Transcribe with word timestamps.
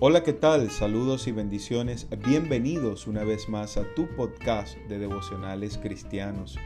Hola, 0.00 0.22
¿qué 0.22 0.32
tal? 0.32 0.70
Saludos 0.70 1.26
y 1.26 1.32
bendiciones. 1.32 2.06
Bienvenidos 2.24 3.08
una 3.08 3.24
vez 3.24 3.48
más 3.48 3.76
a 3.76 3.82
tu 3.96 4.06
podcast 4.14 4.76
de 4.88 4.96
devocionales 4.96 5.76
cristianos. 5.76 6.56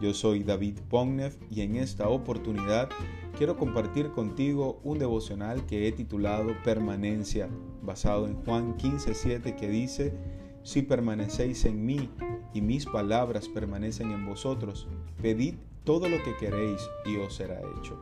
Yo 0.00 0.14
soy 0.14 0.44
David 0.44 0.78
Pognev 0.88 1.36
y 1.50 1.62
en 1.62 1.74
esta 1.74 2.08
oportunidad 2.08 2.88
quiero 3.36 3.56
compartir 3.56 4.10
contigo 4.10 4.78
un 4.84 5.00
devocional 5.00 5.66
que 5.66 5.88
he 5.88 5.92
titulado 5.92 6.54
Permanencia, 6.62 7.48
basado 7.82 8.28
en 8.28 8.36
Juan 8.44 8.76
15:7 8.76 9.56
que 9.56 9.68
dice, 9.68 10.14
Si 10.62 10.82
permanecéis 10.82 11.64
en 11.64 11.84
mí 11.84 12.08
y 12.54 12.60
mis 12.60 12.86
palabras 12.86 13.48
permanecen 13.48 14.12
en 14.12 14.24
vosotros, 14.24 14.86
pedid 15.20 15.56
todo 15.82 16.08
lo 16.08 16.22
que 16.22 16.36
queréis 16.36 16.80
y 17.04 17.16
os 17.16 17.34
será 17.34 17.58
hecho. 17.58 17.98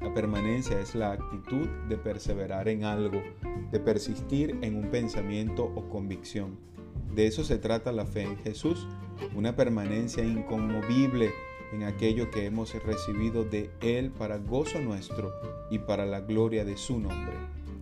La 0.00 0.14
permanencia 0.14 0.80
es 0.80 0.94
la 0.94 1.12
actitud 1.12 1.68
de 1.88 1.96
perseverar 1.96 2.68
en 2.68 2.84
algo, 2.84 3.20
de 3.72 3.80
persistir 3.80 4.56
en 4.62 4.76
un 4.76 4.90
pensamiento 4.90 5.64
o 5.64 5.88
convicción. 5.88 6.56
De 7.14 7.26
eso 7.26 7.42
se 7.42 7.58
trata 7.58 7.90
la 7.90 8.06
fe 8.06 8.22
en 8.22 8.36
Jesús, 8.38 8.86
una 9.34 9.56
permanencia 9.56 10.22
inconmovible 10.22 11.32
en 11.72 11.82
aquello 11.82 12.30
que 12.30 12.46
hemos 12.46 12.72
recibido 12.84 13.44
de 13.44 13.70
Él 13.80 14.10
para 14.10 14.38
gozo 14.38 14.80
nuestro 14.80 15.32
y 15.70 15.78
para 15.78 16.06
la 16.06 16.20
gloria 16.20 16.64
de 16.64 16.76
su 16.76 17.00
nombre. 17.00 17.34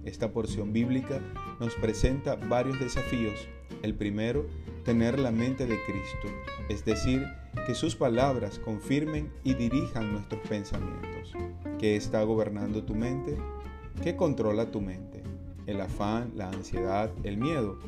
Esta 0.05 0.33
porción 0.33 0.73
bíblica 0.73 1.21
nos 1.61 1.75
presenta 1.75 2.37
varios 2.37 2.79
desafíos. 2.81 3.49
El 3.83 3.95
primero, 3.95 4.47
tener 4.85 5.19
la 5.19 5.33
mente 5.33 5.67
de 5.67 5.77
Cristo, 5.85 6.29
es 6.69 6.85
decir, 6.85 7.25
que 7.67 7.75
sus 7.75 7.97
palabras 7.97 8.59
confirmen 8.61 9.33
y 9.43 9.55
dirijan 9.55 10.13
nuestros 10.13 10.41
pensamientos. 10.49 11.35
¿Qué 11.79 11.95
está 11.95 12.23
gobernando 12.23 12.85
tu 12.85 12.95
mente? 12.95 13.37
¿Qué 14.03 14.17
controla 14.17 14.71
tu 14.71 14.81
mente? 14.81 15.23
El 15.67 15.83
afán, 15.83 16.33
la 16.35 16.49
ansiedad, 16.49 17.11
el 17.23 17.37
miedo. 17.37 17.79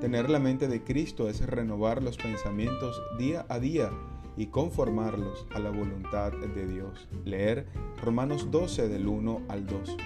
Tener 0.00 0.30
la 0.30 0.38
mente 0.38 0.68
de 0.68 0.82
Cristo 0.82 1.28
es 1.28 1.44
renovar 1.44 2.02
los 2.02 2.16
pensamientos 2.16 2.98
día 3.18 3.44
a 3.50 3.58
día 3.58 3.90
y 4.38 4.46
conformarlos 4.46 5.46
a 5.54 5.58
la 5.58 5.68
voluntad 5.68 6.32
de 6.32 6.66
Dios. 6.66 7.08
Leer 7.26 7.66
Romanos 8.02 8.50
12 8.50 8.88
del 8.88 9.06
1 9.06 9.42
al 9.48 9.66
2. 9.66 9.96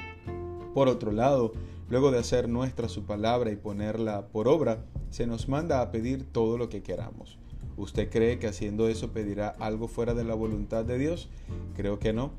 Por 0.74 0.88
otro 0.88 1.12
lado, 1.12 1.52
luego 1.88 2.10
de 2.10 2.18
hacer 2.18 2.48
nuestra 2.48 2.88
su 2.88 3.04
palabra 3.04 3.52
y 3.52 3.56
ponerla 3.56 4.26
por 4.26 4.48
obra, 4.48 4.84
se 5.10 5.28
nos 5.28 5.48
manda 5.48 5.82
a 5.82 5.92
pedir 5.92 6.24
todo 6.24 6.58
lo 6.58 6.68
que 6.68 6.82
queramos. 6.82 7.38
¿Usted 7.76 8.10
cree 8.10 8.40
que 8.40 8.48
haciendo 8.48 8.88
eso 8.88 9.12
pedirá 9.12 9.50
algo 9.60 9.86
fuera 9.86 10.14
de 10.14 10.24
la 10.24 10.34
voluntad 10.34 10.84
de 10.84 10.98
Dios? 10.98 11.30
Creo 11.76 12.00
que 12.00 12.12
no. 12.12 12.32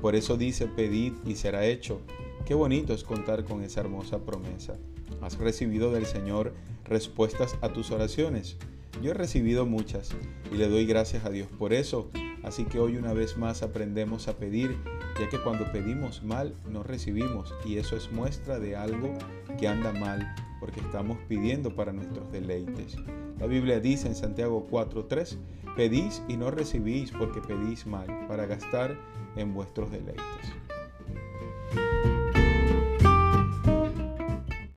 Por 0.00 0.14
eso 0.14 0.36
dice, 0.36 0.66
pedid 0.66 1.14
y 1.26 1.34
será 1.34 1.66
hecho. 1.66 2.00
Qué 2.46 2.54
bonito 2.54 2.94
es 2.94 3.04
contar 3.04 3.44
con 3.44 3.62
esa 3.62 3.80
hermosa 3.80 4.18
promesa. 4.18 4.74
¿Has 5.20 5.38
recibido 5.38 5.92
del 5.92 6.06
Señor 6.06 6.54
respuestas 6.84 7.56
a 7.60 7.72
tus 7.72 7.90
oraciones? 7.90 8.56
Yo 9.02 9.10
he 9.10 9.14
recibido 9.14 9.66
muchas 9.66 10.10
y 10.52 10.56
le 10.56 10.68
doy 10.68 10.86
gracias 10.86 11.24
a 11.24 11.30
Dios 11.30 11.48
por 11.58 11.72
eso. 11.72 12.10
Así 12.42 12.64
que 12.64 12.78
hoy 12.78 12.96
una 12.96 13.12
vez 13.12 13.36
más 13.36 13.62
aprendemos 13.62 14.28
a 14.28 14.36
pedir, 14.36 14.76
ya 15.20 15.28
que 15.28 15.40
cuando 15.42 15.70
pedimos 15.72 16.22
mal 16.22 16.54
no 16.70 16.82
recibimos 16.82 17.52
y 17.64 17.76
eso 17.76 17.96
es 17.96 18.10
muestra 18.12 18.58
de 18.58 18.76
algo 18.76 19.12
que 19.58 19.68
anda 19.68 19.92
mal 19.92 20.34
porque 20.60 20.80
estamos 20.80 21.18
pidiendo 21.28 21.74
para 21.74 21.92
nuestros 21.92 22.30
deleites. 22.32 22.96
La 23.38 23.46
Biblia 23.46 23.80
dice 23.80 24.08
en 24.08 24.14
Santiago 24.14 24.66
4:3, 24.70 25.38
pedís 25.76 26.22
y 26.28 26.36
no 26.36 26.50
recibís 26.50 27.12
porque 27.12 27.40
pedís 27.40 27.86
mal 27.86 28.06
para 28.26 28.46
gastar 28.46 28.96
en 29.36 29.54
vuestros 29.54 29.90
deleites. 29.90 30.24